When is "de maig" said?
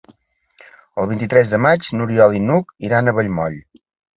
1.55-1.91